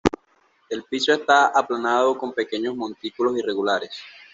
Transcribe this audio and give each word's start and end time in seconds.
El 0.67 0.81
piso 0.85 1.13
está 1.13 1.49
aplanado, 1.49 2.17
con 2.17 2.33
pequeños 2.33 2.75
montículos 2.75 3.37
irregulares. 3.37 3.91